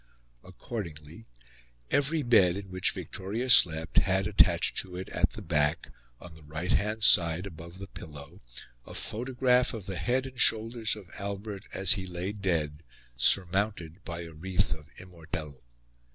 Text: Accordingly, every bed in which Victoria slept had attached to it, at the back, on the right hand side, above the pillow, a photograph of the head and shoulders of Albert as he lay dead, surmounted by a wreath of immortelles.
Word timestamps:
Accordingly, 0.43 1.27
every 1.91 2.23
bed 2.23 2.55
in 2.57 2.71
which 2.71 2.89
Victoria 2.89 3.51
slept 3.51 3.97
had 3.99 4.25
attached 4.25 4.75
to 4.77 4.95
it, 4.95 5.09
at 5.09 5.33
the 5.33 5.43
back, 5.43 5.91
on 6.19 6.33
the 6.33 6.41
right 6.41 6.71
hand 6.71 7.03
side, 7.03 7.45
above 7.45 7.77
the 7.77 7.85
pillow, 7.85 8.41
a 8.87 8.95
photograph 8.95 9.75
of 9.75 9.85
the 9.85 9.97
head 9.99 10.25
and 10.25 10.41
shoulders 10.41 10.95
of 10.95 11.11
Albert 11.19 11.65
as 11.71 11.91
he 11.91 12.07
lay 12.07 12.31
dead, 12.31 12.81
surmounted 13.15 14.03
by 14.03 14.21
a 14.21 14.33
wreath 14.33 14.73
of 14.73 14.87
immortelles. 14.97 15.61